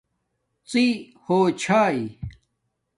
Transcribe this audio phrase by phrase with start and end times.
[0.69, 0.85] ڎی
[1.23, 2.01] ہوچھائئ